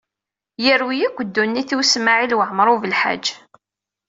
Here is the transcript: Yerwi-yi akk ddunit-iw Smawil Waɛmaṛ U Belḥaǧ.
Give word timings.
Yerwi-yi 0.65 1.05
akk 1.09 1.19
ddunit-iw 1.27 1.81
Smawil 1.85 2.33
Waɛmaṛ 2.37 2.67
U 2.73 2.77
Belḥaǧ. 2.83 3.25